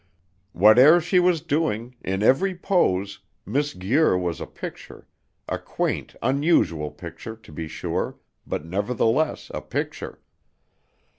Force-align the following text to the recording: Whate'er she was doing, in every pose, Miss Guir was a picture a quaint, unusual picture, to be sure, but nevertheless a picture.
Whate'er 0.53 0.99
she 0.99 1.19
was 1.19 1.41
doing, 1.41 1.95
in 2.03 2.23
every 2.23 2.55
pose, 2.55 3.19
Miss 3.45 3.75
Guir 3.75 4.17
was 4.17 4.41
a 4.41 4.47
picture 4.47 5.05
a 5.47 5.59
quaint, 5.59 6.15
unusual 6.23 6.89
picture, 6.89 7.35
to 7.35 7.51
be 7.51 7.67
sure, 7.67 8.17
but 8.47 8.65
nevertheless 8.65 9.51
a 9.53 9.61
picture. 9.61 10.19